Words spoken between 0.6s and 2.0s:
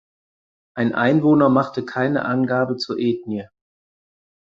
Ein Einwohner machten